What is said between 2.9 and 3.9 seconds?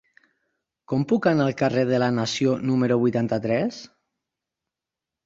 vuitanta-tres?